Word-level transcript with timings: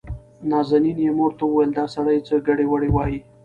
نازنين 0.49 0.97
يې 1.05 1.11
مور 1.17 1.31
ته 1.39 1.43
وويل 1.47 1.71
دا 1.77 1.85
سړى 1.95 2.17
څه 2.27 2.33
ګډې 2.47 2.65
وډې 2.67 2.89
وايي. 2.93 3.19